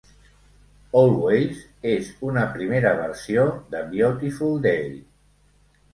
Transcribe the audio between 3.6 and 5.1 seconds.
de "Beautiful Day".